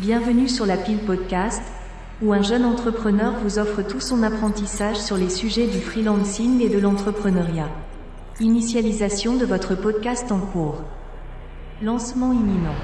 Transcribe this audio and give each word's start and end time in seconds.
Bienvenue 0.00 0.48
sur 0.48 0.64
la 0.64 0.78
Pile 0.78 1.04
Podcast, 1.04 1.60
où 2.22 2.32
un 2.32 2.40
jeune 2.40 2.64
entrepreneur 2.64 3.34
vous 3.40 3.58
offre 3.58 3.82
tout 3.82 4.00
son 4.00 4.22
apprentissage 4.22 4.96
sur 4.96 5.18
les 5.18 5.28
sujets 5.28 5.66
du 5.66 5.78
freelancing 5.78 6.62
et 6.62 6.70
de 6.70 6.78
l'entrepreneuriat. 6.78 7.68
Initialisation 8.40 9.36
de 9.36 9.44
votre 9.44 9.74
podcast 9.74 10.32
en 10.32 10.40
cours. 10.40 10.82
Lancement 11.82 12.32
imminent. 12.32 12.74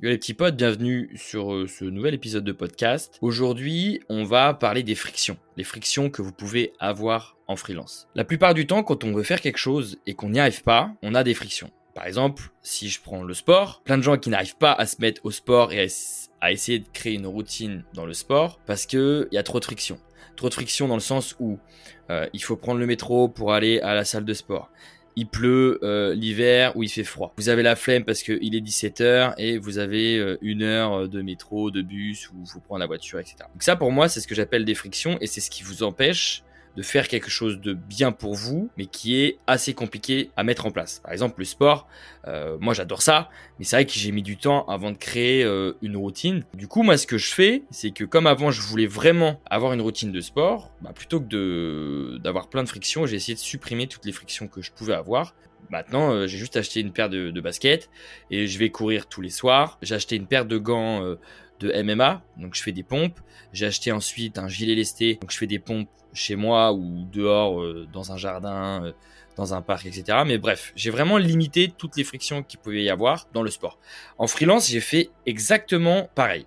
Yo 0.00 0.08
les 0.08 0.16
petits 0.16 0.32
potes, 0.32 0.56
bienvenue 0.56 1.10
sur 1.14 1.52
euh, 1.52 1.66
ce 1.66 1.84
nouvel 1.84 2.14
épisode 2.14 2.44
de 2.44 2.52
podcast. 2.52 3.18
Aujourd'hui, 3.20 4.00
on 4.08 4.24
va 4.24 4.54
parler 4.54 4.82
des 4.82 4.94
frictions, 4.94 5.36
les 5.58 5.64
frictions 5.64 6.08
que 6.08 6.22
vous 6.22 6.32
pouvez 6.32 6.72
avoir 6.80 7.36
en 7.48 7.56
freelance. 7.56 8.08
La 8.14 8.24
plupart 8.24 8.54
du 8.54 8.66
temps, 8.66 8.82
quand 8.82 9.04
on 9.04 9.12
veut 9.12 9.24
faire 9.24 9.42
quelque 9.42 9.58
chose 9.58 9.98
et 10.06 10.14
qu'on 10.14 10.30
n'y 10.30 10.40
arrive 10.40 10.62
pas, 10.62 10.92
on 11.02 11.14
a 11.14 11.22
des 11.22 11.34
frictions. 11.34 11.70
Par 11.98 12.06
exemple, 12.06 12.52
si 12.62 12.88
je 12.90 13.00
prends 13.00 13.24
le 13.24 13.34
sport, 13.34 13.82
plein 13.82 13.98
de 13.98 14.04
gens 14.04 14.16
qui 14.18 14.30
n'arrivent 14.30 14.56
pas 14.56 14.72
à 14.72 14.86
se 14.86 15.00
mettre 15.00 15.20
au 15.24 15.32
sport 15.32 15.72
et 15.72 15.88
à, 16.40 16.52
essayer 16.52 16.78
de 16.78 16.86
créer 16.92 17.14
une 17.14 17.26
routine 17.26 17.82
dans 17.92 18.06
le 18.06 18.12
sport 18.12 18.60
parce 18.66 18.86
qu'il 18.86 19.26
y 19.32 19.36
a 19.36 19.42
trop 19.42 19.58
de 19.58 19.64
friction. 19.64 19.98
Trop 20.36 20.48
de 20.48 20.54
friction 20.54 20.86
dans 20.86 20.94
le 20.94 21.00
sens 21.00 21.34
où 21.40 21.58
euh, 22.10 22.28
il 22.32 22.40
faut 22.40 22.54
prendre 22.54 22.78
le 22.78 22.86
métro 22.86 23.28
pour 23.28 23.52
aller 23.52 23.80
à 23.80 23.94
la 23.94 24.04
salle 24.04 24.24
de 24.24 24.32
sport 24.32 24.70
il 25.16 25.26
pleut 25.26 25.80
euh, 25.82 26.14
l'hiver 26.14 26.76
ou 26.76 26.84
il 26.84 26.88
fait 26.88 27.02
froid. 27.02 27.34
Vous 27.36 27.48
avez 27.48 27.64
la 27.64 27.74
flemme 27.74 28.04
parce 28.04 28.22
qu'il 28.22 28.54
est 28.54 28.60
17h 28.60 29.34
et 29.36 29.58
vous 29.58 29.78
avez 29.78 30.16
euh, 30.16 30.38
une 30.42 30.62
heure 30.62 31.08
de 31.08 31.20
métro, 31.22 31.72
de 31.72 31.82
bus 31.82 32.30
ou 32.30 32.44
vous 32.44 32.60
prendre 32.60 32.78
la 32.78 32.86
voiture, 32.86 33.18
etc. 33.18 33.38
Donc 33.52 33.64
ça 33.64 33.74
pour 33.74 33.90
moi 33.90 34.08
c'est 34.08 34.20
ce 34.20 34.28
que 34.28 34.36
j'appelle 34.36 34.64
des 34.64 34.76
frictions 34.76 35.18
et 35.20 35.26
c'est 35.26 35.40
ce 35.40 35.50
qui 35.50 35.64
vous 35.64 35.82
empêche 35.82 36.44
de 36.78 36.82
faire 36.84 37.08
quelque 37.08 37.28
chose 37.28 37.60
de 37.60 37.72
bien 37.72 38.12
pour 38.12 38.36
vous, 38.36 38.70
mais 38.78 38.86
qui 38.86 39.20
est 39.20 39.38
assez 39.48 39.74
compliqué 39.74 40.30
à 40.36 40.44
mettre 40.44 40.64
en 40.64 40.70
place. 40.70 41.00
Par 41.02 41.10
exemple, 41.10 41.40
le 41.40 41.44
sport, 41.44 41.88
euh, 42.28 42.56
moi 42.60 42.72
j'adore 42.72 43.02
ça, 43.02 43.30
mais 43.58 43.64
c'est 43.64 43.74
vrai 43.74 43.84
que 43.84 43.94
j'ai 43.94 44.12
mis 44.12 44.22
du 44.22 44.36
temps 44.36 44.64
avant 44.66 44.92
de 44.92 44.96
créer 44.96 45.42
euh, 45.42 45.72
une 45.82 45.96
routine. 45.96 46.44
Du 46.54 46.68
coup, 46.68 46.84
moi 46.84 46.96
ce 46.96 47.08
que 47.08 47.18
je 47.18 47.34
fais, 47.34 47.64
c'est 47.72 47.90
que 47.90 48.04
comme 48.04 48.28
avant 48.28 48.52
je 48.52 48.62
voulais 48.62 48.86
vraiment 48.86 49.40
avoir 49.50 49.72
une 49.72 49.80
routine 49.80 50.12
de 50.12 50.20
sport, 50.20 50.70
bah, 50.80 50.92
plutôt 50.94 51.20
que 51.20 52.16
d'avoir 52.22 52.48
plein 52.48 52.62
de 52.62 52.68
frictions, 52.68 53.06
j'ai 53.06 53.16
essayé 53.16 53.34
de 53.34 53.40
supprimer 53.40 53.88
toutes 53.88 54.04
les 54.04 54.12
frictions 54.12 54.46
que 54.46 54.62
je 54.62 54.70
pouvais 54.70 54.94
avoir. 54.94 55.34
Maintenant, 55.70 56.10
euh, 56.12 56.26
j'ai 56.26 56.38
juste 56.38 56.56
acheté 56.56 56.80
une 56.80 56.92
paire 56.92 57.08
de, 57.08 57.40
baskets 57.40 57.90
et 58.30 58.46
je 58.46 58.58
vais 58.58 58.70
courir 58.70 59.06
tous 59.06 59.20
les 59.20 59.30
soirs. 59.30 59.78
J'ai 59.82 59.94
acheté 59.94 60.16
une 60.16 60.26
paire 60.26 60.44
de 60.44 60.58
gants 60.58 61.16
de 61.60 61.82
MMA, 61.82 62.22
donc 62.36 62.54
je 62.54 62.62
fais 62.62 62.72
des 62.72 62.82
pompes. 62.82 63.18
J'ai 63.52 63.66
acheté 63.66 63.92
ensuite 63.92 64.38
un 64.38 64.48
gilet 64.48 64.74
lesté, 64.74 65.14
donc 65.20 65.30
je 65.30 65.38
fais 65.38 65.46
des 65.46 65.58
pompes 65.58 65.88
chez 66.12 66.36
moi 66.36 66.72
ou 66.72 67.04
dehors, 67.12 67.60
euh, 67.60 67.86
dans 67.92 68.12
un 68.12 68.16
jardin, 68.16 68.84
euh, 68.84 68.92
dans 69.36 69.54
un 69.54 69.62
parc, 69.62 69.86
etc. 69.86 70.18
Mais 70.26 70.38
bref, 70.38 70.72
j'ai 70.74 70.90
vraiment 70.90 71.16
limité 71.16 71.72
toutes 71.76 71.96
les 71.96 72.04
frictions 72.04 72.42
qu'il 72.42 72.58
pouvait 72.58 72.82
y 72.82 72.90
avoir 72.90 73.26
dans 73.32 73.42
le 73.42 73.50
sport. 73.50 73.78
En 74.18 74.26
freelance, 74.26 74.68
j'ai 74.68 74.80
fait 74.80 75.10
exactement 75.26 76.08
pareil. 76.14 76.46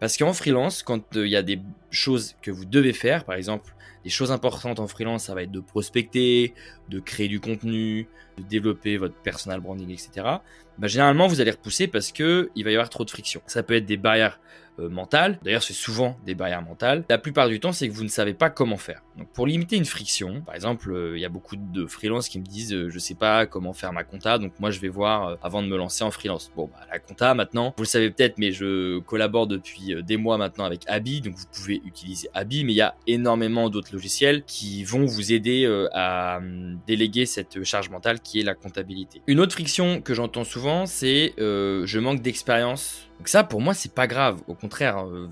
Parce 0.00 0.16
qu'en 0.16 0.32
freelance, 0.32 0.82
quand 0.82 1.16
euh, 1.16 1.26
il 1.26 1.30
y 1.30 1.36
a 1.36 1.42
des 1.42 1.60
choses 1.90 2.36
que 2.42 2.50
vous 2.50 2.64
devez 2.64 2.92
faire, 2.92 3.24
par 3.24 3.34
exemple, 3.34 3.74
les 4.04 4.10
choses 4.10 4.30
importantes 4.30 4.78
en 4.78 4.86
freelance, 4.86 5.24
ça 5.24 5.34
va 5.34 5.42
être 5.42 5.50
de 5.50 5.60
prospecter, 5.60 6.54
de 6.88 7.00
créer 7.00 7.28
du 7.28 7.40
contenu, 7.40 8.08
de 8.36 8.42
développer 8.44 8.96
votre 8.96 9.16
personal 9.16 9.60
branding, 9.60 9.90
etc. 9.90 10.38
Bah, 10.78 10.86
généralement, 10.86 11.26
vous 11.26 11.40
allez 11.40 11.50
repousser 11.50 11.88
parce 11.88 12.12
que 12.12 12.50
il 12.54 12.64
va 12.64 12.70
y 12.70 12.74
avoir 12.74 12.90
trop 12.90 13.04
de 13.04 13.10
friction. 13.10 13.40
Ça 13.46 13.62
peut 13.62 13.74
être 13.74 13.86
des 13.86 13.96
barrières 13.96 14.38
euh, 14.80 14.88
mentales. 14.88 15.38
D'ailleurs, 15.42 15.62
c'est 15.62 15.72
souvent 15.72 16.16
des 16.24 16.34
barrières 16.34 16.62
mentales. 16.62 17.04
La 17.08 17.18
plupart 17.18 17.48
du 17.48 17.58
temps, 17.58 17.72
c'est 17.72 17.88
que 17.88 17.92
vous 17.92 18.04
ne 18.04 18.08
savez 18.08 18.34
pas 18.34 18.48
comment 18.48 18.76
faire. 18.76 19.02
Donc, 19.16 19.28
pour 19.32 19.46
limiter 19.46 19.76
une 19.76 19.84
friction, 19.84 20.40
par 20.42 20.54
exemple, 20.54 20.92
euh, 20.92 21.18
il 21.18 21.20
y 21.20 21.24
a 21.24 21.28
beaucoup 21.28 21.56
de 21.56 21.86
freelances 21.86 22.28
qui 22.28 22.38
me 22.38 22.44
disent 22.44 22.72
euh, 22.72 22.88
je 22.88 22.98
sais 23.00 23.16
pas 23.16 23.46
comment 23.46 23.72
faire 23.72 23.92
ma 23.92 24.04
compta, 24.04 24.38
donc 24.38 24.52
moi 24.60 24.70
je 24.70 24.78
vais 24.78 24.88
voir 24.88 25.36
avant 25.42 25.62
de 25.62 25.68
me 25.68 25.76
lancer 25.76 26.04
en 26.04 26.12
freelance. 26.12 26.52
Bon, 26.54 26.70
bah, 26.72 26.86
la 26.92 27.00
compta 27.00 27.34
maintenant, 27.34 27.74
vous 27.76 27.82
le 27.82 27.88
savez 27.88 28.10
peut-être, 28.10 28.38
mais 28.38 28.52
je 28.52 29.00
collabore 29.00 29.48
depuis 29.48 30.00
des 30.04 30.16
mois 30.16 30.38
maintenant 30.38 30.64
avec 30.64 30.82
Abi, 30.86 31.20
donc 31.20 31.34
vous 31.34 31.46
pouvez 31.52 31.82
utiliser 31.84 32.28
Abi, 32.34 32.64
mais 32.64 32.72
il 32.72 32.76
y 32.76 32.80
a 32.80 32.94
énormément 33.08 33.70
d'autres 33.70 33.92
logiciels 33.92 34.44
qui 34.44 34.84
vont 34.84 35.06
vous 35.06 35.32
aider 35.32 35.66
à 35.92 36.38
hum, 36.38 36.78
déléguer 36.86 37.26
cette 37.26 37.64
charge 37.64 37.90
mentale 37.90 38.20
qui 38.20 38.38
est 38.38 38.44
la 38.44 38.54
comptabilité. 38.54 39.22
Une 39.26 39.40
autre 39.40 39.52
friction 39.52 40.00
que 40.00 40.14
j'entends 40.14 40.44
souvent, 40.44 40.67
c'est 40.86 41.34
je 41.38 41.98
manque 41.98 42.22
d'expérience 42.22 43.08
donc 43.18 43.28
ça, 43.28 43.42
pour 43.42 43.60
moi, 43.60 43.74
c'est 43.74 43.92
pas 43.92 44.06
grave. 44.06 44.40
Au 44.46 44.54
contraire, 44.54 45.04
euh, 45.04 45.28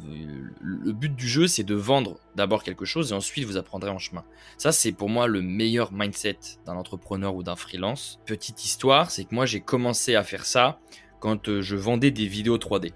le 0.61 0.93
but 0.93 1.15
du 1.15 1.29
jeu, 1.29 1.47
c'est 1.47 1.63
de 1.63 1.75
vendre 1.75 2.19
d'abord 2.35 2.65
quelque 2.65 2.85
chose 2.85 3.13
et 3.13 3.15
ensuite 3.15 3.45
vous 3.45 3.57
apprendrez 3.57 3.91
en 3.91 3.99
chemin. 3.99 4.25
Ça, 4.59 4.73
c'est 4.73 4.91
pour 4.91 5.09
moi 5.09 5.29
le 5.29 5.41
meilleur 5.41 5.93
mindset 5.93 6.39
d'un 6.67 6.75
entrepreneur 6.75 7.35
ou 7.37 7.45
d'un 7.45 7.55
freelance. 7.55 8.19
Petite 8.27 8.65
histoire, 8.65 9.11
c'est 9.13 9.25
que 9.25 9.35
moi, 9.35 9.47
j'ai 9.47 9.61
commencé 9.61 10.17
à 10.17 10.25
faire 10.25 10.47
ça 10.47 10.81
quand 11.21 11.49
euh, 11.49 11.63
je 11.63 11.77
vendais 11.77 12.11
des 12.11 12.27
vidéos 12.27 12.59
3D. 12.59 12.93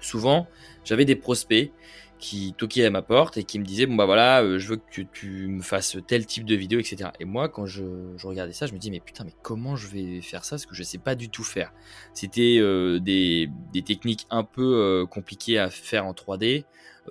Souvent, 0.00 0.46
j'avais 0.84 1.04
des 1.04 1.16
prospects 1.16 1.72
qui 2.18 2.54
toquait 2.56 2.84
à 2.84 2.90
ma 2.90 3.02
porte 3.02 3.36
et 3.36 3.44
qui 3.44 3.58
me 3.58 3.64
disait 3.64 3.86
bon 3.86 3.94
bah 3.94 4.06
voilà 4.06 4.42
euh, 4.42 4.58
je 4.58 4.68
veux 4.68 4.76
que 4.76 5.02
tu 5.02 5.46
me 5.46 5.62
fasses 5.62 5.96
tel 6.06 6.26
type 6.26 6.44
de 6.44 6.54
vidéo 6.54 6.80
etc 6.80 7.10
et 7.20 7.24
moi 7.24 7.48
quand 7.48 7.66
je, 7.66 7.84
regardais 8.24 8.52
ça 8.52 8.66
je 8.66 8.72
me 8.72 8.78
dis 8.78 8.90
mais 8.90 9.00
putain 9.00 9.24
mais 9.24 9.34
comment 9.42 9.76
je 9.76 9.88
vais 9.88 10.20
faire 10.20 10.44
ça 10.44 10.56
parce 10.56 10.66
que 10.66 10.74
je 10.74 10.82
sais 10.82 10.98
pas 10.98 11.14
du 11.14 11.28
tout 11.28 11.44
faire. 11.44 11.72
C'était 12.14 12.58
euh, 12.58 12.98
des, 12.98 13.50
techniques 13.86 14.26
un 14.30 14.44
peu 14.44 14.62
euh, 14.62 15.06
compliquées 15.06 15.58
à 15.58 15.70
faire 15.70 16.06
en 16.06 16.12
3D 16.12 16.64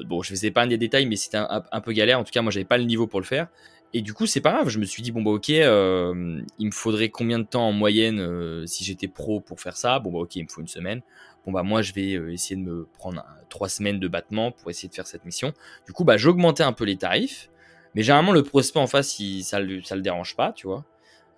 bon 0.06 0.22
je 0.22 0.30
faisais 0.30 0.52
pas 0.52 0.68
des 0.68 0.78
détails 0.78 1.06
mais 1.06 1.16
c'était 1.16 1.38
un, 1.38 1.81
peu 1.81 1.94
galère. 1.94 2.19
En 2.19 2.24
tout 2.24 2.31
cas 2.31 2.42
moi 2.42 2.52
j'avais 2.52 2.66
pas 2.66 2.78
le 2.78 2.84
niveau 2.84 3.08
pour 3.08 3.19
le 3.19 3.25
faire. 3.25 3.48
Et 3.94 4.02
du 4.02 4.14
coup, 4.14 4.25
c'est 4.25 4.42
pas 4.42 4.52
grave. 4.52 4.68
Je 4.68 4.80
me 4.80 4.84
suis 4.84 5.02
dit, 5.02 5.14
bon, 5.14 5.22
bah, 5.22 5.31
ok, 5.31 5.48
il 5.48 5.64
me 5.64 6.72
faudrait 6.72 7.08
combien 7.08 7.40
de 7.40 7.46
temps 7.46 7.69
en 7.69 7.72
moyenne 7.72 8.68
si 8.68 8.84
j'étais 8.84 9.08
pro 9.08 9.40
pour 9.40 9.62
faire 9.62 9.78
ça? 9.78 10.00
Bon, 10.00 10.12
bah, 10.12 10.19
ok, 10.19 10.36
il 10.36 10.44
me 10.44 10.50
faut 10.50 10.59
une 10.59 10.68
semaine 10.68 11.02
bon 11.47 11.53
bah 11.53 11.63
moi 11.63 11.81
je 11.81 11.94
vais 11.94 12.16
euh, 12.16 12.34
essayer 12.34 12.58
de 12.58 12.62
me 12.62 12.85
prendre 12.97 13.25
trois 13.50 13.69
semaines 13.69 14.00
de 14.00 14.08
battement 14.09 14.52
pour 14.52 14.69
essayer 14.69 14.90
de 14.90 14.94
faire 14.94 15.08
cette 15.08 15.24
mission. 15.24 15.53
Du 15.85 15.94
coup 15.94 16.03
bah 16.03 16.18
j'augmentais 16.18 16.63
un 16.63 16.74
peu 16.74 16.84
les 16.84 16.97
tarifs, 16.97 17.50
mais 17.96 18.03
généralement 18.03 18.34
le 18.34 18.44
prospect 18.44 18.80
en 18.80 18.88
face 18.88 19.18
ça 19.41 19.59
le 19.62 19.78
le 19.78 20.02
dérange 20.02 20.36
pas, 20.36 20.52
tu 20.52 20.68
vois. 20.68 20.86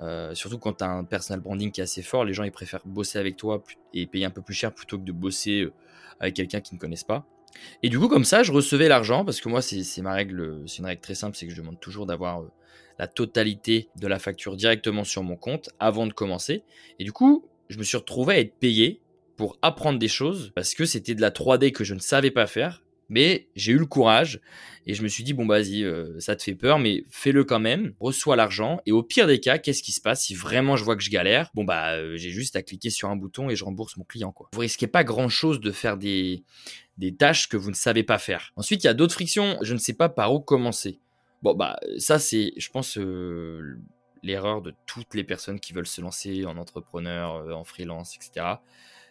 Euh, 0.01 0.33
surtout 0.33 0.57
quand 0.57 0.73
tu 0.73 0.83
as 0.83 0.89
un 0.89 1.03
personal 1.03 1.41
branding 1.41 1.71
qui 1.71 1.81
est 1.81 1.83
assez 1.83 2.01
fort, 2.01 2.25
les 2.25 2.33
gens 2.33 2.43
ils 2.43 2.51
préfèrent 2.51 2.81
bosser 2.85 3.19
avec 3.19 3.37
toi 3.37 3.63
et 3.93 4.07
payer 4.07 4.25
un 4.25 4.31
peu 4.31 4.41
plus 4.41 4.55
cher 4.55 4.73
plutôt 4.73 4.97
que 4.97 5.03
de 5.03 5.11
bosser 5.11 5.61
euh, 5.61 5.73
avec 6.19 6.35
quelqu'un 6.35 6.59
qu'ils 6.59 6.75
ne 6.75 6.79
connaissent 6.79 7.03
pas. 7.03 7.25
Et 7.83 7.89
du 7.89 7.99
coup 7.99 8.07
comme 8.07 8.25
ça 8.25 8.41
je 8.41 8.51
recevais 8.51 8.87
l'argent 8.87 9.23
parce 9.25 9.39
que 9.39 9.49
moi 9.49 9.61
c'est 9.61 10.01
ma 10.01 10.13
règle, 10.13 10.63
c'est 10.65 10.79
une 10.79 10.85
règle 10.85 11.01
très 11.01 11.15
simple, 11.15 11.37
c'est 11.37 11.45
que 11.45 11.53
je 11.53 11.61
demande 11.61 11.79
toujours 11.79 12.07
d'avoir 12.07 12.41
la 12.97 13.07
totalité 13.07 13.89
de 13.95 14.07
la 14.07 14.17
facture 14.17 14.55
directement 14.55 15.03
sur 15.03 15.21
mon 15.21 15.35
compte 15.35 15.69
avant 15.79 16.07
de 16.07 16.13
commencer. 16.13 16.63
Et 16.97 17.03
du 17.03 17.11
coup 17.11 17.45
je 17.67 17.77
me 17.77 17.83
suis 17.83 17.97
retrouvé 17.97 18.33
à 18.33 18.39
être 18.39 18.55
payé 18.57 19.01
pour 19.39 19.57
apprendre 19.61 19.99
des 19.99 20.09
choses 20.09 20.51
parce 20.53 20.73
que 20.73 20.83
c'était 20.83 21.15
de 21.15 21.21
la 21.21 21.31
3D 21.31 21.71
que 21.71 21.85
je 21.85 21.93
ne 21.93 21.99
savais 21.99 22.29
pas 22.29 22.45
faire. 22.45 22.83
Mais 23.07 23.47
j'ai 23.55 23.71
eu 23.71 23.77
le 23.77 23.85
courage 23.85 24.41
et 24.85 24.93
je 24.93 25.01
me 25.01 25.07
suis 25.07 25.23
dit, 25.23 25.31
bon, 25.31 25.47
vas-y, 25.47 25.85
euh, 25.85 26.19
ça 26.19 26.35
te 26.35 26.43
fait 26.43 26.55
peur, 26.55 26.77
mais 26.77 27.05
fais-le 27.09 27.45
quand 27.45 27.61
même, 27.61 27.93
reçois 28.01 28.35
l'argent. 28.35 28.81
Et 28.85 28.91
au 28.91 29.01
pire 29.01 29.27
des 29.27 29.39
cas, 29.39 29.57
qu'est-ce 29.57 29.81
qui 29.81 29.93
se 29.93 30.01
passe 30.01 30.25
si 30.25 30.35
vraiment 30.35 30.75
je 30.75 30.83
vois 30.83 30.97
que 30.97 31.01
je 31.01 31.09
galère? 31.09 31.51
Bon, 31.53 31.63
bah, 31.63 31.93
euh, 31.93 32.17
j'ai 32.17 32.31
juste 32.31 32.57
à 32.57 32.61
cliquer 32.63 32.89
sur 32.89 33.09
un 33.09 33.15
bouton 33.15 33.49
et 33.49 33.55
je 33.55 33.63
rembourse 33.63 33.95
mon 33.95 34.03
client, 34.03 34.33
quoi. 34.33 34.49
Vous 34.51 34.59
risquez 34.59 34.87
pas 34.87 35.05
grand 35.05 35.29
chose 35.29 35.61
de 35.61 35.71
faire 35.71 35.95
des, 35.95 36.43
des 36.97 37.15
tâches 37.15 37.47
que 37.47 37.55
vous 37.55 37.69
ne 37.69 37.75
savez 37.75 38.03
pas 38.03 38.17
faire. 38.17 38.51
Ensuite, 38.57 38.83
il 38.83 38.87
y 38.87 38.89
a 38.89 38.93
d'autres 38.93 39.13
frictions, 39.13 39.57
je 39.61 39.73
ne 39.73 39.79
sais 39.79 39.93
pas 39.93 40.09
par 40.09 40.33
où 40.33 40.41
commencer. 40.41 40.99
Bon, 41.43 41.53
bah, 41.53 41.79
ça, 41.97 42.19
c'est, 42.19 42.51
je 42.57 42.69
pense, 42.69 42.97
euh, 42.97 43.79
l'erreur 44.21 44.61
de 44.61 44.73
toutes 44.85 45.15
les 45.15 45.23
personnes 45.23 45.61
qui 45.61 45.71
veulent 45.71 45.87
se 45.87 46.01
lancer 46.01 46.45
en 46.45 46.57
entrepreneur, 46.57 47.57
en 47.57 47.63
freelance, 47.63 48.17
etc 48.17 48.57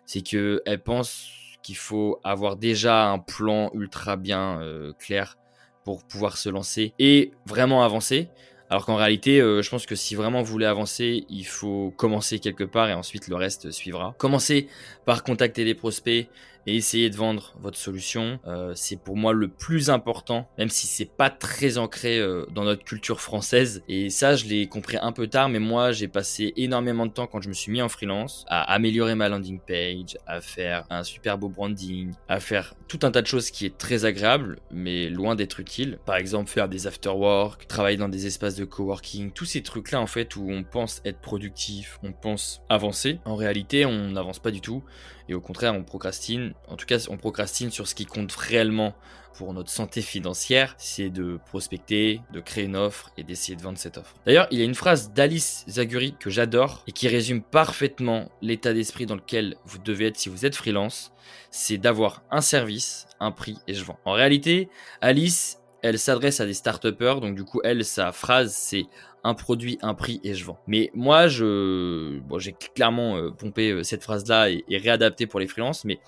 c'est 0.09 0.23
qu'elle 0.23 0.83
pense 0.83 1.29
qu'il 1.63 1.77
faut 1.77 2.19
avoir 2.25 2.57
déjà 2.57 3.11
un 3.11 3.19
plan 3.19 3.71
ultra 3.75 4.17
bien 4.17 4.59
euh, 4.63 4.95
clair 4.99 5.37
pour 5.85 6.03
pouvoir 6.03 6.39
se 6.39 6.49
lancer 6.49 6.95
et 6.99 7.33
vraiment 7.45 7.85
avancer. 7.85 8.31
Alors 8.71 8.87
qu'en 8.87 8.97
réalité, 8.97 9.39
euh, 9.41 9.61
je 9.61 9.69
pense 9.69 9.85
que 9.85 9.95
si 9.95 10.15
vraiment 10.15 10.41
vous 10.41 10.51
voulez 10.51 10.65
avancer, 10.65 11.27
il 11.29 11.45
faut 11.45 11.93
commencer 11.99 12.39
quelque 12.39 12.65
part 12.65 12.89
et 12.89 12.95
ensuite 12.95 13.29
le 13.29 13.37
reste 13.37 13.71
suivra. 13.71 14.15
Commencez 14.17 14.69
par 15.05 15.23
contacter 15.23 15.65
les 15.65 15.75
prospects 15.75 16.29
et 16.67 16.77
essayer 16.77 17.11
de 17.11 17.17
vendre 17.17 17.55
votre 17.61 17.79
solution. 17.79 18.39
Euh, 18.47 18.73
c'est 18.75 19.01
pour 19.01 19.17
moi 19.17 19.33
le 19.33 19.49
plus 19.49 19.91
important, 19.91 20.49
même 20.59 20.69
si 20.69 20.87
c'est 20.87 21.11
pas 21.11 21.31
très 21.31 21.79
ancré 21.79 22.19
euh, 22.19 22.47
dans 22.51 22.65
notre 22.65 22.85
culture 22.85 23.21
française. 23.21 23.83
Et 23.89 24.11
ça, 24.11 24.37
je 24.37 24.47
l'ai 24.47 24.67
compris 24.67 24.99
un 25.01 25.13
peu 25.13 25.27
tard, 25.27 25.49
mais 25.49 25.59
moi, 25.59 25.93
j'ai 25.93 26.09
passé 26.09 26.53
énormément 26.57 27.07
de 27.07 27.13
temps 27.13 27.27
quand 27.27 27.41
je 27.41 27.49
me 27.49 27.55
suis 27.55 27.73
mis 27.73 27.83
en 27.83 27.89
freelance 27.89 28.45
à 28.49 28.63
améliorer 28.73 29.15
ma 29.15 29.29
landing 29.29 29.61
page, 29.67 30.19
à 30.27 30.41
faire 30.41 30.85
un 30.91 31.03
super 31.03 31.39
beau 31.39 31.49
branding, 31.49 32.13
à 32.29 32.41
faire 32.41 32.75
tout 32.89 33.01
un 33.03 33.11
tas 33.11 33.23
de 33.23 33.27
choses 33.27 33.51
qui 33.51 33.67
est 33.67 33.77
très 33.77 34.05
agréable, 34.05 34.59
mais 34.71 35.09
loin 35.09 35.35
d'être 35.35 35.61
utile. 35.61 35.99
Par 36.07 36.17
exemple, 36.17 36.51
faire 36.51 36.69
des 36.69 36.87
after 36.87 37.11
work, 37.11 37.67
travailler 37.67 37.97
dans 37.97 38.09
des 38.09 38.27
espaces 38.27 38.57
de 38.57 38.65
coworking, 38.65 39.33
tous 39.33 39.45
ces 39.45 39.63
trucs-là 39.63 40.01
en 40.01 40.07
fait 40.07 40.37
où 40.37 40.47
on 40.51 40.63
pense 40.63 41.01
être 41.05 41.21
productif, 41.21 41.99
on 42.03 42.13
pense 42.13 42.63
avancer. 42.69 43.21
En 43.25 43.37
réalité, 43.37 43.87
on 43.87 44.11
n'avance 44.11 44.39
pas 44.39 44.51
du 44.51 44.61
tout 44.61 44.83
et 45.29 45.35
au 45.35 45.41
contraire, 45.41 45.75
on 45.75 45.83
procrastine 45.83 46.55
en 46.69 46.77
tout 46.77 46.87
cas, 46.87 46.99
on 47.09 47.17
procrastine 47.17 47.71
sur 47.71 47.87
ce 47.87 47.95
qui 47.95 48.07
compte 48.07 48.33
réellement 48.33 48.95
pour 49.39 49.55
notre 49.55 49.71
santé 49.71 50.03
financière, 50.03 50.75
c'est 50.79 51.11
de 51.11 51.39
prospecter, 51.47 52.21
de 52.33 52.41
créer 52.41 52.65
une 52.65 52.75
offre 52.75 53.13
et 53.17 53.23
d'essayer 53.23 53.55
de 53.55 53.63
vendre 53.63 53.79
cette 53.79 53.97
offre. 53.97 54.17
D'ailleurs, 54.27 54.49
il 54.51 54.59
y 54.59 54.63
a 54.63 54.65
une 54.65 54.75
phrase 54.75 55.13
d'Alice 55.13 55.65
Zaguri 55.69 56.17
que 56.19 56.29
j'adore 56.29 56.83
et 56.89 56.93
qui 56.93 57.07
résume 57.07 57.41
parfaitement 57.41 58.33
l'état 58.43 58.73
d'esprit 58.73 59.07
dans 59.07 59.15
lequel 59.15 59.55
vous 59.65 59.79
devez 59.79 60.07
être 60.07 60.17
si 60.17 60.29
vous 60.29 60.45
êtes 60.45 60.57
freelance, 60.57 61.13
c'est 61.53 61.79
d'avoir 61.79 62.25
un 62.33 62.41
service, 62.41 63.07
un 63.21 63.31
prix 63.31 63.59
et 63.69 63.75
je 63.75 63.85
vends. 63.85 64.01
En 64.05 64.13
réalité, 64.13 64.69
Alice, 65.01 65.61
elle 65.83 65.99
s'adresse 65.99 66.41
à 66.41 66.47
des 66.47 66.55
start 66.55 66.87
donc 66.87 67.35
du 67.35 67.45
coup, 67.45 67.61
elle, 67.65 67.85
sa 67.85 68.13
phrase, 68.13 68.55
c'est 68.55 68.87
un 69.25 69.35
produit, 69.35 69.79
un 69.83 69.95
prix 69.95 70.21
et 70.25 70.35
je 70.35 70.45
vends. 70.45 70.59
Mais 70.67 70.91
moi, 70.95 71.29
je, 71.29 72.21
j'ai 72.39 72.55
clairement 72.75 73.17
euh, 73.17 73.31
pompé 73.31 73.71
euh, 73.71 73.83
cette 73.83 74.03
phrase-là 74.03 74.51
et, 74.51 74.65
et 74.69 74.79
réadapté 74.79 75.27
pour 75.27 75.41
les 75.41 75.47
freelances, 75.47 75.85
mais 75.85 75.99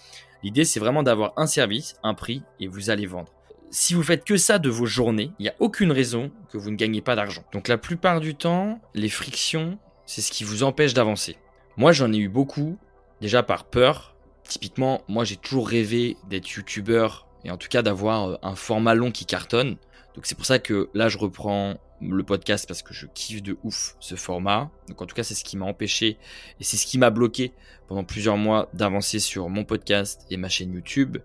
L'idée, 0.42 0.64
c'est 0.64 0.80
vraiment 0.80 1.02
d'avoir 1.02 1.34
un 1.36 1.46
service, 1.46 1.96
un 2.02 2.14
prix, 2.14 2.42
et 2.60 2.66
vous 2.66 2.90
allez 2.90 3.06
vendre. 3.06 3.32
Si 3.70 3.94
vous 3.94 4.02
faites 4.02 4.24
que 4.24 4.36
ça 4.36 4.58
de 4.58 4.70
vos 4.70 4.86
journées, 4.86 5.32
il 5.38 5.42
n'y 5.42 5.48
a 5.48 5.54
aucune 5.60 5.92
raison 5.92 6.32
que 6.50 6.58
vous 6.58 6.70
ne 6.70 6.76
gagnez 6.76 7.02
pas 7.02 7.14
d'argent. 7.14 7.44
Donc 7.52 7.68
la 7.68 7.78
plupart 7.78 8.20
du 8.20 8.34
temps, 8.34 8.80
les 8.94 9.10
frictions, 9.10 9.78
c'est 10.06 10.22
ce 10.22 10.32
qui 10.32 10.44
vous 10.44 10.62
empêche 10.62 10.94
d'avancer. 10.94 11.36
Moi, 11.76 11.92
j'en 11.92 12.12
ai 12.12 12.16
eu 12.16 12.28
beaucoup, 12.28 12.78
déjà 13.20 13.42
par 13.42 13.64
peur. 13.64 14.16
Typiquement, 14.44 15.02
moi, 15.08 15.24
j'ai 15.24 15.36
toujours 15.36 15.68
rêvé 15.68 16.16
d'être 16.28 16.50
youtubeur, 16.50 17.28
et 17.44 17.50
en 17.50 17.56
tout 17.56 17.68
cas 17.68 17.82
d'avoir 17.82 18.28
euh, 18.28 18.36
un 18.42 18.54
format 18.54 18.94
long 18.94 19.10
qui 19.10 19.26
cartonne. 19.26 19.76
Donc 20.14 20.26
c'est 20.26 20.34
pour 20.34 20.46
ça 20.46 20.58
que 20.58 20.90
là, 20.94 21.08
je 21.08 21.18
reprends 21.18 21.76
le 22.00 22.22
podcast 22.22 22.66
parce 22.66 22.82
que 22.82 22.94
je 22.94 23.06
kiffe 23.06 23.42
de 23.42 23.56
ouf 23.62 23.96
ce 24.00 24.14
format. 24.14 24.70
Donc 24.88 25.00
en 25.02 25.06
tout 25.06 25.14
cas, 25.14 25.22
c'est 25.22 25.34
ce 25.34 25.44
qui 25.44 25.56
m'a 25.56 25.66
empêché 25.66 26.18
et 26.58 26.64
c'est 26.64 26.76
ce 26.76 26.86
qui 26.86 26.98
m'a 26.98 27.10
bloqué 27.10 27.52
pendant 27.88 28.04
plusieurs 28.04 28.36
mois 28.36 28.68
d'avancer 28.72 29.18
sur 29.18 29.48
mon 29.48 29.64
podcast 29.64 30.26
et 30.30 30.36
ma 30.36 30.48
chaîne 30.48 30.72
YouTube. 30.72 31.18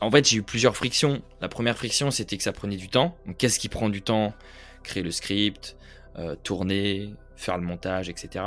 En 0.00 0.10
fait, 0.10 0.28
j'ai 0.28 0.38
eu 0.38 0.42
plusieurs 0.42 0.76
frictions. 0.76 1.22
La 1.40 1.48
première 1.48 1.76
friction, 1.76 2.10
c'était 2.10 2.36
que 2.36 2.42
ça 2.42 2.52
prenait 2.52 2.76
du 2.76 2.88
temps. 2.88 3.16
Donc 3.26 3.38
qu'est-ce 3.38 3.58
qui 3.58 3.68
prend 3.68 3.88
du 3.88 4.02
temps? 4.02 4.34
Créer 4.82 5.02
le 5.02 5.12
script, 5.12 5.76
euh, 6.18 6.34
tourner, 6.42 7.14
faire 7.36 7.56
le 7.56 7.64
montage, 7.64 8.08
etc. 8.08 8.44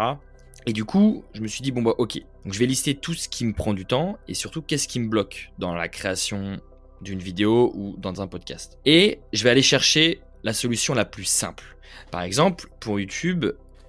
Et 0.66 0.74
du 0.74 0.84
coup, 0.84 1.24
je 1.34 1.42
me 1.42 1.48
suis 1.48 1.62
dit, 1.62 1.72
bon 1.72 1.81
bah 1.81 1.94
ok, 1.98 2.19
donc 2.44 2.54
je 2.54 2.60
vais 2.60 2.66
lister 2.66 2.96
tout 2.96 3.13
ce 3.13 3.30
qui 3.30 3.46
me 3.46 3.54
prend 3.54 3.74
du 3.74 3.86
temps 3.86 4.18
et 4.28 4.34
surtout 4.34 4.62
qu'est-ce 4.62 4.88
qui 4.88 5.00
me 5.00 5.07
bloque 5.07 5.52
dans 5.60 5.74
la 5.74 5.88
création 5.88 6.60
d'une 7.01 7.19
vidéo 7.19 7.71
ou 7.75 7.95
dans 7.97 8.21
un 8.21 8.27
podcast. 8.27 8.77
Et 8.86 9.19
je 9.33 9.44
vais 9.44 9.50
aller 9.50 9.62
chercher 9.62 10.21
la 10.44 10.53
solution 10.53 10.94
la 10.94 11.06
plus 11.06 11.25
simple. 11.25 11.77
Par 12.12 12.21
exemple, 12.21 12.69
pour 12.80 13.00
YouTube, 13.00 13.45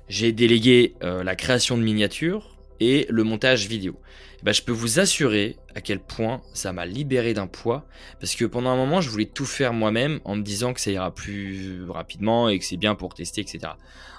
j'ai 0.09 0.33
délégué 0.33 0.95
euh, 1.03 1.23
la 1.25 1.37
création 1.37 1.77
de 1.77 1.83
miniatures 1.83 2.57
et 2.81 3.07
le 3.09 3.25
montage 3.25 3.67
vidéo. 3.67 3.99
ben, 4.43 4.53
je 4.53 4.63
peux 4.63 4.73
vous 4.73 5.01
assurer 5.01 5.57
à 5.75 5.81
quel 5.81 5.99
point 5.99 6.43
ça 6.53 6.73
m'a 6.73 6.87
libéré 6.87 7.35
d'un 7.35 7.47
poids, 7.47 7.87
parce 8.21 8.35
que 8.35 8.45
pendant 8.45 8.71
un 8.71 8.77
moment, 8.77 9.01
je 9.01 9.11
voulais 9.11 9.27
tout 9.27 9.47
faire 9.47 9.73
moi-même 9.73 10.21
en 10.25 10.37
me 10.37 10.43
disant 10.43 10.73
que 10.73 10.81
ça 10.81 10.91
ira 10.91 11.15
plus 11.15 11.89
rapidement 11.89 12.49
et 12.49 12.59
que 12.59 12.65
c'est 12.65 12.77
bien 12.77 12.95
pour 12.95 13.15
tester, 13.15 13.41
etc. 13.41 13.73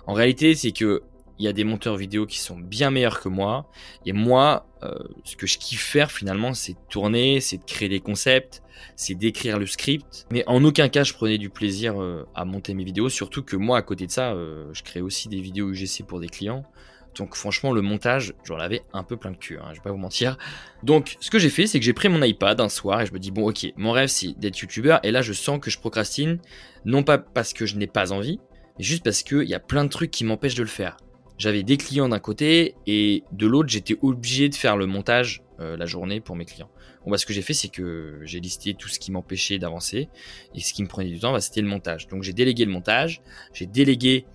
En 0.06 0.13
réalité, 0.13 0.56
c'est 0.56 0.72
que 0.72 1.04
il 1.39 1.45
y 1.45 1.48
a 1.48 1.54
des 1.54 1.63
monteurs 1.63 1.98
vidéo 1.98 2.25
qui 2.25 2.39
sont 2.39 2.57
bien 2.57 2.92
meilleurs 2.92 3.19
que 3.19 3.30
moi. 3.30 3.69
Et 4.06 4.13
moi, 4.13 4.68
euh, 4.84 4.95
ce 5.24 5.36
que 5.36 5.48
je 5.48 5.57
kiffe 5.57 5.84
faire 5.84 6.12
finalement, 6.12 6.54
c'est 6.54 6.75
tourner, 6.89 7.39
c'est 7.39 7.57
de 7.57 7.63
créer 7.63 7.89
des 7.89 8.00
concepts, 8.00 8.63
c'est 8.95 9.16
d'écrire 9.16 9.60
le 9.60 9.66
script. 9.66 10.25
Mais 10.31 10.44
en 10.48 10.63
aucun 10.63 10.89
cas, 10.89 11.04
je 11.04 11.13
prenais 11.13 11.38
du 11.38 11.50
plaisir 11.50 12.01
euh, 12.01 12.25
à 12.36 12.45
monter 12.45 12.74
mes 12.74 12.84
vidéos. 12.84 13.10
Surtout 13.10 13.44
que 13.44 13.56
moi, 13.56 13.78
à 13.78 13.81
côté 13.81 14.07
de 14.07 14.12
ça, 14.12 14.34
euh, 14.34 14.68
je 14.74 14.84
crée 14.84 15.01
aussi 15.01 15.30
des 15.30 15.42
vidéos 15.42 15.72
UGC 15.72 16.04
pour 16.07 16.19
des 16.19 16.28
clients. 16.28 16.66
Donc 17.16 17.36
franchement, 17.36 17.72
le 17.72 17.81
montage, 17.81 18.34
j'en 18.44 18.60
avais 18.60 18.84
un 18.94 19.04
peu 19.04 19.18
plein 19.18 19.31
le 19.31 19.38
cul, 19.38 19.57
hein, 19.57 19.69
je 19.72 19.75
vais 19.75 19.84
pas 19.84 19.92
vous 19.92 19.98
mentir. 19.98 20.38
Donc 20.84 21.18
ce 21.19 21.31
que 21.31 21.39
j'ai 21.39 21.50
fait, 21.50 21.66
c'est 21.66 21.80
que 21.80 21.86
j'ai 21.86 21.94
pris 21.94 22.10
mon 22.10 22.22
iPad 22.22 22.62
un 22.62 22.69
soir 22.69 23.01
et 23.01 23.07
je 23.07 23.13
me 23.13 23.18
dis, 23.18 23.31
bon 23.31 23.50
ok, 23.50 23.74
mon 23.75 23.92
rêve 23.92 24.10
c'est 24.10 24.38
d'être 24.38 24.60
youtubeur. 24.60 25.00
Et 25.01 25.10
là, 25.10 25.24
je 25.24 25.34
sens 25.34 25.60
que 25.60 25.72
je 25.72 25.80
procrastine, 25.80 26.39
non 26.86 27.01
pas 27.01 27.18
parce 27.18 27.54
que 27.54 27.66
je 27.66 27.75
n'ai 27.75 27.88
pas 27.88 28.12
envie, 28.12 28.39
mais 28.78 28.84
juste 28.84 29.04
parce 29.04 29.24
qu'il 29.24 29.48
y 29.48 29.56
a 29.56 29.60
plein 29.60 29.84
de 29.84 29.89
trucs 29.89 30.12
qui 30.12 30.25
m'empêchent 30.25 30.54
de 30.54 30.62
le 30.62 30.69
faire 30.69 30.98
j'avais 31.38 31.63
des 31.63 31.78
clients 31.78 32.10
d'un 32.10 32.19
côté 32.19 32.75
et 32.88 33.24
de 33.31 33.48
l'autre, 33.48 33.69
j'étais 33.69 33.98
obligé 34.01 34.50
de 34.50 34.56
faire 34.56 34.78
le 34.78 34.86
montage 34.86 35.44
euh, 35.60 35.78
la 35.78 35.86
journée 35.86 36.19
pour 36.19 36.36
mes 36.36 36.45
clients. 36.45 36.69
Bon, 37.04 37.12
bah, 37.12 37.18
ce 37.18 37.25
que 37.25 37.34
j'ai 37.34 37.42
fait, 37.42 37.54
c'est 37.54 37.68
que 37.68 38.19
j'ai 38.24 38.39
listé 38.39 38.74
tout 38.74 38.89
ce 38.89 39.00
qui 39.00 39.12
m'empêchait 39.12 39.60
d'avancer 39.60 40.10
et 40.56 40.60
ce 40.60 40.74
qui 40.74 40.84
me 40.84 40.88
prenait 40.88 41.10
du 41.10 41.19
temps, 41.19 41.31
bah, 41.31 41.42
c'était 41.42 41.62
le 41.62 41.68
montage. 41.68 42.07
Donc 42.07 42.24
j'ai 42.24 42.34
délégué 42.34 42.66
le 42.66 42.72
montage, 42.72 43.22
j'ai 43.54 43.66
délégué 43.66 44.25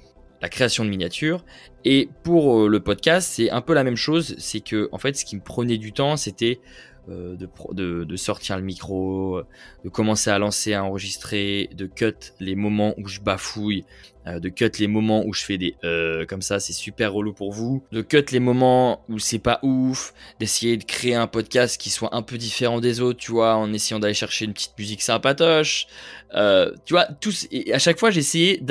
la 0.40 0.49
création 0.49 0.84
de 0.84 0.90
miniatures 0.90 1.44
et 1.84 2.08
pour 2.25 2.62
euh, 2.62 2.69
le 2.69 2.81
podcast, 2.81 3.31
c'est 3.34 3.50
un 3.50 3.60
peu 3.60 3.75
la 3.75 3.84
même 3.84 3.96
chose. 3.96 4.34
C'est 4.38 4.60
que 4.60 4.88
en 4.93 4.99
fait, 4.99 5.16
ce 5.16 5.25
qui 5.25 5.37
me 5.37 5.43
prenait 5.43 5.78
du 5.78 5.93
temps, 5.93 6.16
c'était 6.16 6.60
euh, 7.08 7.37
de, 7.37 7.49
de, 7.72 8.04
de, 8.04 8.16
sortir 8.16 8.56
le 8.56 8.62
micro, 8.62 9.43
de 9.84 9.88
commencer 9.88 10.31
à 10.31 10.38
lancer, 10.38 10.72
à 10.75 10.84
enregistrer, 10.84 11.69
de 11.75 11.87
cut 11.87 12.32
les 12.38 12.54
moments 12.54 12.94
où 12.96 13.08
je 13.08 13.20
bafouille, 13.20 13.84
euh, 14.26 14.40
de 14.40 14.48
cut 14.48 14.70
les 14.78 14.86
moments 14.86 15.24
où 15.26 15.32
je 15.32 15.42
fais 15.42 15.58
des 15.58 15.74
euh, 15.84 16.24
comme 16.26 16.42
ça, 16.42 16.60
c'est 16.60 16.72
super 16.72 17.12
relou 17.12 17.32
pour 17.32 17.52
vous, 17.52 17.84
de 17.92 18.02
cut 18.02 18.24
les 18.30 18.40
moments 18.40 19.04
où 19.08 19.19
c'est 19.19 19.38
pas 19.38 19.58
ouf, 19.62 20.14
d'essayer 20.38 20.76
de 20.76 20.84
créer 20.84 21.14
un 21.14 21.26
podcast 21.26 21.80
qui 21.80 21.90
soit 21.90 22.14
un 22.14 22.22
peu 22.22 22.38
différent 22.38 22.80
des 22.80 23.00
autres, 23.00 23.19
tu 23.19 23.32
vois, 23.32 23.56
en 23.56 23.72
essayant 23.72 23.98
d'aller 23.98 24.14
chercher 24.14 24.44
une 24.44 24.52
petite 24.52 24.78
musique 24.78 25.02
sympatoche, 25.02 25.86
euh, 26.34 26.72
tu 26.86 26.94
vois, 26.94 27.04
tous, 27.04 27.46
et 27.50 27.74
à 27.74 27.78
chaque 27.78 27.98
fois 27.98 28.10
j'essayais 28.10 28.62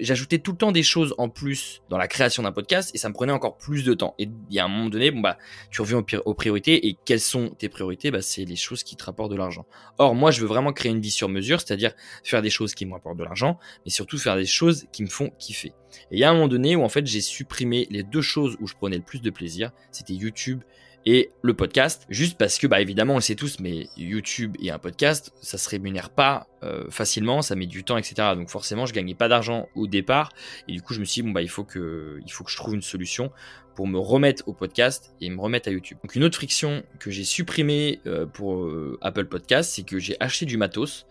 j'ajoutais 0.00 0.38
tout 0.38 0.52
le 0.52 0.56
temps 0.56 0.72
des 0.72 0.82
choses 0.82 1.14
en 1.18 1.28
plus 1.28 1.82
dans 1.90 1.98
la 1.98 2.08
création 2.08 2.42
d'un 2.42 2.52
podcast 2.52 2.90
et 2.94 2.98
ça 2.98 3.08
me 3.08 3.14
prenait 3.14 3.32
encore 3.32 3.58
plus 3.58 3.84
de 3.84 3.92
temps. 3.94 4.14
Et 4.18 4.28
il 4.48 4.54
y 4.54 4.58
a 4.58 4.64
un 4.64 4.68
moment 4.68 4.88
donné, 4.88 5.10
bon 5.10 5.20
bah, 5.20 5.36
tu 5.70 5.82
reviens 5.82 6.02
aux, 6.24 6.34
priorités 6.34 6.88
et 6.88 6.96
quelles 7.04 7.20
sont 7.20 7.50
tes 7.50 7.68
priorités? 7.68 8.10
Bah, 8.10 8.22
c'est 8.22 8.44
les 8.44 8.56
choses 8.56 8.82
qui 8.82 8.96
te 8.96 9.04
rapportent 9.04 9.30
de 9.30 9.36
l'argent. 9.36 9.66
Or, 9.98 10.14
moi, 10.14 10.30
je 10.30 10.40
veux 10.40 10.46
vraiment 10.46 10.72
créer 10.72 10.92
une 10.92 11.00
vie 11.00 11.10
sur 11.10 11.28
mesure, 11.28 11.60
c'est-à-dire 11.60 11.92
faire 12.24 12.42
des 12.42 12.50
choses 12.50 12.74
qui 12.74 12.86
me 12.86 12.92
rapportent 12.92 13.18
de 13.18 13.24
l'argent, 13.24 13.58
mais 13.84 13.90
surtout 13.90 14.18
faire 14.18 14.36
des 14.36 14.46
choses 14.46 14.86
qui 14.92 14.99
me 15.02 15.08
font 15.08 15.30
kiffer. 15.38 15.72
Et 16.10 16.16
il 16.16 16.18
y 16.18 16.24
a 16.24 16.30
un 16.30 16.34
moment 16.34 16.48
donné 16.48 16.76
où 16.76 16.82
en 16.82 16.88
fait 16.88 17.06
j'ai 17.06 17.20
supprimé 17.20 17.86
les 17.90 18.02
deux 18.02 18.22
choses 18.22 18.56
où 18.60 18.66
je 18.66 18.74
prenais 18.74 18.96
le 18.96 19.02
plus 19.02 19.20
de 19.20 19.30
plaisir, 19.30 19.70
c'était 19.90 20.14
YouTube 20.14 20.62
et 21.06 21.30
le 21.42 21.54
podcast, 21.54 22.06
juste 22.10 22.36
parce 22.36 22.58
que 22.58 22.66
bah 22.66 22.80
évidemment 22.80 23.14
on 23.14 23.18
le 23.18 23.22
sait 23.22 23.34
tous, 23.34 23.58
mais 23.60 23.88
YouTube 23.96 24.56
et 24.60 24.70
un 24.70 24.78
podcast, 24.78 25.32
ça 25.40 25.58
se 25.58 25.68
rémunère 25.68 26.10
pas 26.10 26.46
euh, 26.62 26.90
facilement, 26.90 27.42
ça 27.42 27.56
met 27.56 27.66
du 27.66 27.84
temps, 27.84 27.96
etc. 27.96 28.14
Donc 28.34 28.48
forcément 28.48 28.86
je 28.86 28.92
gagnais 28.92 29.14
pas 29.14 29.28
d'argent 29.28 29.68
au 29.74 29.86
départ, 29.86 30.32
et 30.68 30.72
du 30.72 30.82
coup 30.82 30.94
je 30.94 31.00
me 31.00 31.04
suis 31.04 31.22
dit 31.22 31.28
bon 31.28 31.32
bah 31.32 31.42
il 31.42 31.48
faut 31.48 31.64
que 31.64 32.20
il 32.24 32.32
faut 32.32 32.44
que 32.44 32.50
je 32.50 32.56
trouve 32.56 32.74
une 32.74 32.82
solution 32.82 33.30
pour 33.74 33.86
me 33.86 33.98
remettre 33.98 34.46
au 34.46 34.52
podcast 34.52 35.14
et 35.20 35.30
me 35.30 35.40
remettre 35.40 35.68
à 35.68 35.72
YouTube. 35.72 35.98
Donc 36.02 36.14
une 36.14 36.24
autre 36.24 36.36
friction 36.36 36.82
que 36.98 37.10
j'ai 37.10 37.24
supprimée 37.24 38.00
euh, 38.06 38.26
pour 38.26 38.64
euh, 38.64 38.98
Apple 39.00 39.24
Podcast, 39.24 39.70
c'est 39.74 39.84
que 39.84 39.98
j'ai 39.98 40.16
acheté 40.20 40.44
du 40.44 40.58
matos. 40.58 41.06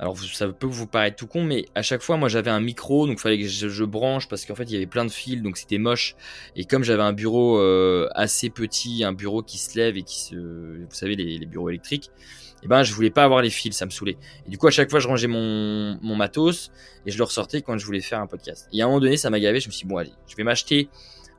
Alors 0.00 0.18
ça 0.18 0.48
peut 0.48 0.66
vous 0.66 0.86
paraître 0.86 1.16
tout 1.16 1.26
con, 1.26 1.42
mais 1.42 1.66
à 1.74 1.82
chaque 1.82 2.02
fois, 2.02 2.16
moi 2.16 2.28
j'avais 2.28 2.50
un 2.50 2.60
micro, 2.60 3.06
donc 3.06 3.18
fallait 3.18 3.38
que 3.38 3.46
je, 3.46 3.84
branche 3.84 4.28
parce 4.28 4.46
qu'en 4.46 4.54
fait 4.54 4.64
il 4.64 4.72
y 4.72 4.76
avait 4.76 4.86
plein 4.86 5.04
de 5.04 5.10
fils, 5.10 5.42
donc 5.42 5.56
c'était 5.56 5.78
moche. 5.78 6.16
Et 6.54 6.64
comme 6.64 6.84
j'avais 6.84 7.02
un 7.02 7.12
bureau 7.12 7.60
assez 8.14 8.48
petit, 8.48 9.02
un 9.02 9.12
bureau 9.12 9.42
qui 9.42 9.58
se 9.58 9.76
lève 9.76 9.96
et 9.96 10.02
qui 10.02 10.20
se, 10.20 10.36
vous 10.36 10.86
savez 10.90 11.16
les, 11.16 11.44
bureaux 11.46 11.68
électriques, 11.68 12.10
et 12.60 12.64
eh 12.64 12.68
ben 12.68 12.82
je 12.82 12.92
voulais 12.92 13.10
pas 13.10 13.22
avoir 13.22 13.42
les 13.42 13.50
fils, 13.50 13.76
ça 13.76 13.86
me 13.86 13.90
saoulait. 13.90 14.16
Et 14.46 14.50
du 14.50 14.58
coup 14.58 14.66
à 14.66 14.72
chaque 14.72 14.87
fois 14.90 15.00
je 15.00 15.08
rangeais 15.08 15.28
mon, 15.28 15.98
mon 16.02 16.16
matos 16.16 16.70
et 17.06 17.10
je 17.10 17.18
le 17.18 17.24
ressortais 17.24 17.62
quand 17.62 17.76
je 17.78 17.86
voulais 17.86 18.00
faire 18.00 18.20
un 18.20 18.26
podcast. 18.26 18.68
Et 18.72 18.82
à 18.82 18.84
un 18.84 18.88
moment 18.88 19.00
donné 19.00 19.16
ça 19.16 19.30
m'a 19.30 19.40
gavé, 19.40 19.60
je 19.60 19.68
me 19.68 19.72
suis 19.72 19.86
dit 19.86 19.88
bon 19.88 19.98
allez, 19.98 20.12
je 20.26 20.36
vais 20.36 20.44
m'acheter 20.44 20.88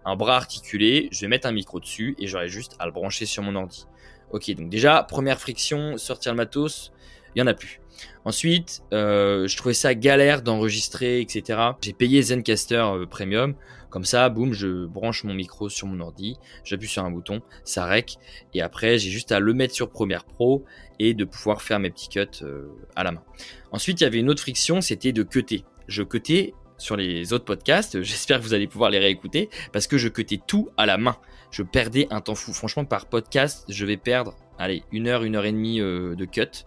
un 0.05 0.15
bras 0.15 0.37
articulé, 0.37 1.09
je 1.11 1.21
vais 1.21 1.27
mettre 1.27 1.47
un 1.47 1.51
micro 1.51 1.79
dessus 1.79 2.15
et 2.19 2.27
j'aurai 2.27 2.47
juste 2.47 2.75
à 2.79 2.85
le 2.85 2.91
brancher 2.91 3.25
sur 3.25 3.43
mon 3.43 3.55
ordi. 3.55 3.85
Ok, 4.31 4.49
donc 4.51 4.69
déjà 4.69 5.03
première 5.03 5.39
friction, 5.39 5.97
sortir 5.97 6.33
le 6.33 6.37
matos, 6.37 6.91
il 7.35 7.39
y 7.39 7.41
en 7.41 7.47
a 7.47 7.53
plus. 7.53 7.81
Ensuite, 8.25 8.81
euh, 8.93 9.47
je 9.47 9.57
trouvais 9.57 9.73
ça 9.73 9.93
galère 9.95 10.41
d'enregistrer, 10.41 11.21
etc. 11.21 11.59
J'ai 11.81 11.93
payé 11.93 12.21
Zencaster 12.21 12.75
euh, 12.75 13.05
Premium. 13.05 13.55
Comme 13.89 14.05
ça, 14.05 14.29
boum, 14.29 14.53
je 14.53 14.85
branche 14.85 15.23
mon 15.23 15.33
micro 15.33 15.69
sur 15.69 15.87
mon 15.87 15.99
ordi, 15.99 16.37
j'appuie 16.63 16.87
sur 16.87 17.03
un 17.03 17.11
bouton, 17.11 17.41
ça 17.63 17.85
rec, 17.85 18.17
et 18.53 18.61
après 18.61 18.97
j'ai 18.97 19.09
juste 19.09 19.31
à 19.31 19.39
le 19.39 19.53
mettre 19.53 19.73
sur 19.73 19.89
Premiere 19.89 20.25
Pro 20.25 20.63
et 20.99 21.13
de 21.13 21.25
pouvoir 21.25 21.61
faire 21.61 21.79
mes 21.79 21.89
petits 21.89 22.09
cuts 22.09 22.43
euh, 22.43 22.67
à 22.95 23.03
la 23.03 23.11
main. 23.11 23.23
Ensuite, 23.71 24.01
il 24.01 24.03
y 24.03 24.07
avait 24.07 24.19
une 24.19 24.29
autre 24.29 24.41
friction, 24.41 24.81
c'était 24.81 25.11
de 25.11 25.23
cutter. 25.23 25.63
Je 25.87 26.03
cutais 26.03 26.53
sur 26.77 26.95
les 26.95 27.33
autres 27.33 27.45
podcasts, 27.45 28.01
j'espère 28.03 28.39
que 28.39 28.43
vous 28.43 28.53
allez 28.53 28.67
pouvoir 28.67 28.89
les 28.89 28.99
réécouter, 28.99 29.49
parce 29.73 29.87
que 29.87 29.97
je 29.97 30.07
cutais 30.07 30.39
tout 30.45 30.69
à 30.77 30.85
la 30.85 30.97
main. 30.97 31.17
Je 31.51 31.63
perdais 31.63 32.07
un 32.11 32.21
temps 32.21 32.35
fou. 32.35 32.53
Franchement, 32.53 32.85
par 32.85 33.07
podcast, 33.07 33.65
je 33.69 33.85
vais 33.85 33.97
perdre, 33.97 34.35
allez, 34.59 34.83
une 34.91 35.07
heure, 35.07 35.23
une 35.23 35.35
heure 35.35 35.45
et 35.45 35.51
demie 35.51 35.79
de 35.79 36.25
cut. 36.25 36.65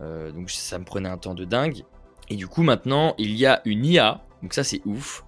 Euh, 0.00 0.32
donc 0.32 0.50
ça 0.50 0.78
me 0.78 0.84
prenait 0.84 1.08
un 1.08 1.18
temps 1.18 1.34
de 1.34 1.44
dingue. 1.44 1.84
Et 2.28 2.36
du 2.36 2.46
coup 2.46 2.62
maintenant 2.62 3.14
il 3.18 3.34
y 3.36 3.46
a 3.46 3.60
une 3.64 3.84
IA, 3.84 4.24
donc 4.42 4.54
ça 4.54 4.64
c'est 4.64 4.80
ouf, 4.86 5.24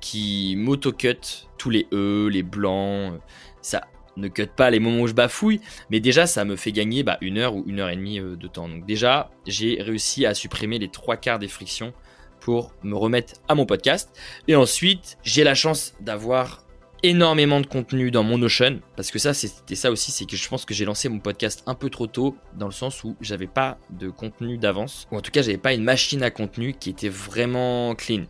qui 0.00 0.54
m'auto-cut 0.56 1.48
tous 1.58 1.70
les 1.70 1.86
E, 1.92 2.28
les 2.28 2.42
blancs. 2.42 3.20
Ça 3.62 3.82
ne 4.16 4.28
cut 4.28 4.46
pas 4.46 4.70
les 4.70 4.80
moments 4.80 5.02
où 5.02 5.06
je 5.06 5.14
bafouille, 5.14 5.60
mais 5.90 6.00
déjà 6.00 6.26
ça 6.26 6.44
me 6.44 6.56
fait 6.56 6.72
gagner 6.72 7.02
bah, 7.02 7.18
une 7.20 7.38
heure 7.38 7.54
ou 7.54 7.64
une 7.66 7.80
heure 7.80 7.90
et 7.90 7.96
demie 7.96 8.20
euh, 8.20 8.36
de 8.36 8.48
temps. 8.48 8.68
Donc 8.68 8.86
déjà 8.86 9.30
j'ai 9.46 9.80
réussi 9.80 10.26
à 10.26 10.34
supprimer 10.34 10.78
les 10.78 10.88
trois 10.88 11.16
quarts 11.16 11.38
des 11.38 11.48
frictions 11.48 11.92
pour 12.40 12.72
me 12.82 12.96
remettre 12.96 13.34
à 13.48 13.54
mon 13.54 13.66
podcast. 13.66 14.10
Et 14.48 14.56
ensuite 14.56 15.18
j'ai 15.22 15.44
la 15.44 15.54
chance 15.54 15.94
d'avoir 16.00 16.64
énormément 17.02 17.60
de 17.60 17.66
contenu 17.66 18.10
dans 18.10 18.22
mon 18.22 18.38
Notion, 18.38 18.80
parce 18.96 19.10
que 19.10 19.18
ça, 19.18 19.34
c'était 19.34 19.74
ça 19.74 19.90
aussi, 19.90 20.10
c'est 20.12 20.26
que 20.26 20.36
je 20.36 20.48
pense 20.48 20.64
que 20.64 20.74
j'ai 20.74 20.84
lancé 20.84 21.08
mon 21.08 21.18
podcast 21.18 21.62
un 21.66 21.74
peu 21.74 21.90
trop 21.90 22.06
tôt, 22.06 22.36
dans 22.56 22.66
le 22.66 22.72
sens 22.72 23.04
où 23.04 23.16
j'avais 23.20 23.46
pas 23.46 23.78
de 23.90 24.10
contenu 24.10 24.58
d'avance, 24.58 25.08
ou 25.10 25.16
en 25.16 25.20
tout 25.20 25.30
cas, 25.30 25.42
j'avais 25.42 25.58
pas 25.58 25.72
une 25.72 25.82
machine 25.82 26.22
à 26.22 26.30
contenu 26.30 26.74
qui 26.74 26.90
était 26.90 27.08
vraiment 27.08 27.94
clean. 27.94 28.24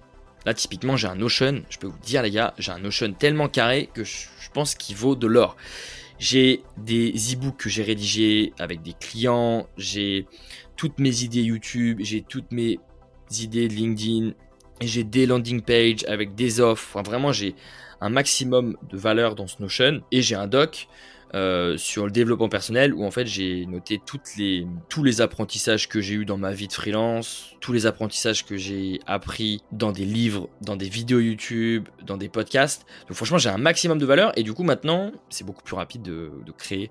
Là, 0.47 0.55
typiquement, 0.55 0.97
j'ai 0.97 1.07
un 1.07 1.17
Notion, 1.17 1.63
je 1.69 1.79
peux 1.79 1.87
vous 1.87 1.99
dire, 2.03 2.23
les 2.23 2.31
gars, 2.31 2.55
j'ai 2.59 2.73
un 2.73 2.79
Notion 2.79 3.13
tellement 3.13 3.49
carré 3.49 3.91
que 3.93 4.05
je 4.05 4.29
pense 4.53 4.75
qu'il 4.75 4.97
vaut 4.97 5.17
de 5.17 5.27
l'or. 5.27 5.57
J'ai 6.19 6.63
des 6.77 7.13
e-books 7.33 7.57
que 7.57 7.69
j'ai 7.69 7.83
rédigés 7.83 8.53
avec 8.59 8.83
des 8.83 8.93
clients, 8.93 9.67
j'ai 9.77 10.27
toutes 10.77 10.99
mes 10.99 11.23
idées 11.23 11.43
YouTube, 11.43 11.99
j'ai 12.01 12.23
toutes 12.23 12.53
mes 12.53 12.79
idées 13.39 13.69
LinkedIn, 13.69 14.33
j'ai 14.81 15.05
des 15.05 15.27
landing 15.27 15.63
pages 15.63 16.05
avec 16.09 16.35
des 16.35 16.61
offres. 16.61 16.89
Enfin, 16.95 17.03
vraiment, 17.03 17.33
j'ai 17.33 17.55
un 18.01 18.11
maximum 18.11 18.77
de 18.89 18.97
valeur 18.97 19.35
dans 19.35 19.47
ce 19.47 19.61
Notion. 19.61 20.01
Et 20.11 20.23
j'ai 20.23 20.35
un 20.35 20.47
doc 20.47 20.89
euh, 21.35 21.77
sur 21.77 22.05
le 22.05 22.11
développement 22.11 22.49
personnel 22.49 22.93
où 22.95 23.05
en 23.05 23.11
fait 23.11 23.27
j'ai 23.27 23.67
noté 23.67 24.01
toutes 24.05 24.37
les, 24.37 24.67
tous 24.89 25.05
les 25.05 25.21
apprentissages 25.21 25.89
que 25.89 26.01
j'ai 26.01 26.15
eu 26.15 26.25
dans 26.25 26.39
ma 26.39 26.53
vie 26.53 26.67
de 26.67 26.73
freelance, 26.73 27.55
tous 27.61 27.73
les 27.73 27.87
apprentissages 27.87 28.45
que 28.45 28.57
j'ai 28.57 29.01
appris 29.07 29.63
dans 29.71 29.93
des 29.93 30.05
livres, 30.05 30.49
dans 30.61 30.77
des 30.77 30.89
vidéos 30.89 31.21
YouTube, 31.21 31.89
dans 32.05 32.17
des 32.17 32.29
podcasts. 32.29 32.85
Donc 33.09 33.17
franchement 33.17 33.39
j'ai 33.39 33.51
un 33.51 33.59
maximum 33.59 33.99
de 33.99 34.07
valeur 34.07 34.33
et 34.37 34.43
du 34.43 34.53
coup 34.53 34.65
maintenant 34.65 35.13
c'est 35.29 35.45
beaucoup 35.45 35.63
plus 35.63 35.77
rapide 35.77 36.03
de, 36.03 36.33
de 36.45 36.53
créer 36.53 36.91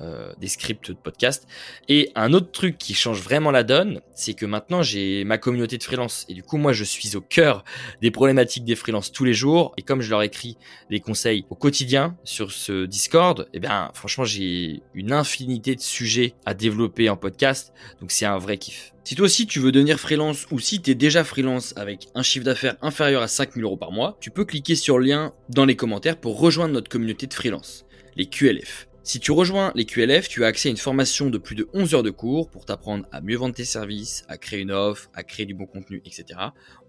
euh, 0.00 0.32
des 0.38 0.48
scripts 0.48 0.90
de 0.90 0.96
podcast. 0.96 1.46
Et 1.88 2.10
un 2.14 2.32
autre 2.32 2.50
truc 2.50 2.78
qui 2.78 2.94
change 2.94 3.20
vraiment 3.20 3.50
la 3.50 3.62
donne, 3.62 4.00
c'est 4.14 4.34
que 4.34 4.46
maintenant 4.46 4.82
j'ai 4.82 5.24
ma 5.24 5.38
communauté 5.38 5.78
de 5.78 5.82
freelance. 5.82 6.26
Et 6.28 6.34
du 6.34 6.42
coup, 6.42 6.56
moi, 6.56 6.72
je 6.72 6.84
suis 6.84 7.16
au 7.16 7.20
cœur 7.20 7.64
des 8.02 8.10
problématiques 8.10 8.64
des 8.64 8.76
freelances 8.76 9.12
tous 9.12 9.24
les 9.24 9.34
jours. 9.34 9.72
Et 9.76 9.82
comme 9.82 10.00
je 10.00 10.10
leur 10.10 10.22
écris 10.22 10.56
des 10.90 11.00
conseils 11.00 11.44
au 11.50 11.54
quotidien 11.54 12.16
sur 12.24 12.52
ce 12.52 12.86
Discord, 12.86 13.48
eh 13.52 13.60
bien, 13.60 13.90
franchement, 13.94 14.24
j'ai 14.24 14.82
une 14.94 15.12
infinité 15.12 15.74
de 15.74 15.80
sujets 15.80 16.34
à 16.44 16.54
développer 16.54 17.08
en 17.08 17.16
podcast. 17.16 17.72
Donc, 18.00 18.10
c'est 18.10 18.26
un 18.26 18.38
vrai 18.38 18.58
kiff. 18.58 18.94
Si 19.04 19.16
toi 19.16 19.26
aussi 19.26 19.46
tu 19.46 19.60
veux 19.60 19.70
devenir 19.70 20.00
freelance 20.00 20.46
ou 20.50 20.58
si 20.58 20.80
tu 20.80 20.90
es 20.90 20.94
déjà 20.94 21.24
freelance 21.24 21.74
avec 21.76 22.08
un 22.14 22.22
chiffre 22.22 22.46
d'affaires 22.46 22.76
inférieur 22.80 23.20
à 23.20 23.28
5000 23.28 23.62
euros 23.62 23.76
par 23.76 23.92
mois, 23.92 24.16
tu 24.18 24.30
peux 24.30 24.46
cliquer 24.46 24.76
sur 24.76 24.98
le 24.98 25.04
lien 25.04 25.34
dans 25.50 25.66
les 25.66 25.76
commentaires 25.76 26.16
pour 26.16 26.40
rejoindre 26.40 26.72
notre 26.72 26.88
communauté 26.88 27.26
de 27.26 27.34
freelance, 27.34 27.84
les 28.16 28.24
QLF. 28.24 28.88
Si 29.06 29.20
tu 29.20 29.32
rejoins 29.32 29.70
les 29.74 29.84
QLF, 29.84 30.30
tu 30.30 30.44
as 30.44 30.46
accès 30.46 30.68
à 30.68 30.70
une 30.70 30.78
formation 30.78 31.28
de 31.28 31.36
plus 31.36 31.54
de 31.54 31.68
11 31.74 31.94
heures 31.94 32.02
de 32.02 32.08
cours 32.08 32.48
pour 32.48 32.64
t'apprendre 32.64 33.04
à 33.12 33.20
mieux 33.20 33.36
vendre 33.36 33.54
tes 33.54 33.66
services, 33.66 34.24
à 34.28 34.38
créer 34.38 34.60
une 34.60 34.72
offre, 34.72 35.10
à 35.12 35.22
créer 35.22 35.44
du 35.44 35.52
bon 35.52 35.66
contenu, 35.66 36.00
etc. 36.06 36.24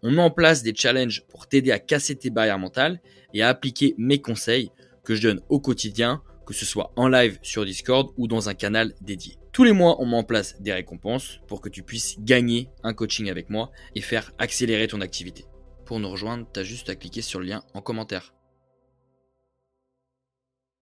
On 0.02 0.12
met 0.12 0.22
en 0.22 0.32
place 0.32 0.64
des 0.64 0.74
challenges 0.74 1.26
pour 1.28 1.48
t'aider 1.48 1.72
à 1.72 1.80
casser 1.80 2.16
tes 2.16 2.30
barrières 2.30 2.58
mentales 2.58 3.02
et 3.34 3.42
à 3.42 3.50
appliquer 3.50 3.96
mes 3.98 4.22
conseils 4.22 4.72
que 5.04 5.14
je 5.14 5.24
donne 5.24 5.42
au 5.50 5.60
quotidien, 5.60 6.24
que 6.48 6.54
ce 6.54 6.64
soit 6.64 6.94
en 6.96 7.10
live 7.10 7.38
sur 7.42 7.66
Discord 7.66 8.14
ou 8.16 8.30
dans 8.30 8.48
un 8.48 8.54
canal 8.54 8.96
dédié. 9.02 9.38
Tous 9.52 9.66
les 9.66 9.74
mois, 9.74 10.02
on 10.02 10.06
met 10.06 10.16
en 10.16 10.24
place 10.24 10.62
des 10.62 10.72
récompenses 10.72 11.42
pour 11.48 11.60
que 11.60 11.68
tu 11.68 11.84
puisses 11.84 12.16
gagner 12.22 12.70
un 12.84 12.94
coaching 12.94 13.30
avec 13.30 13.50
moi 13.50 13.72
et 13.94 14.00
faire 14.00 14.32
accélérer 14.38 14.88
ton 14.88 15.02
activité. 15.02 15.44
Pour 15.84 16.00
nous 16.00 16.10
rejoindre, 16.10 16.48
tu 16.54 16.62
as 16.62 16.64
juste 16.64 16.90
à 16.90 16.96
cliquer 16.96 17.22
sur 17.22 17.42
le 17.42 17.48
lien 17.48 17.62
en 17.74 17.82
commentaire. 17.82 18.34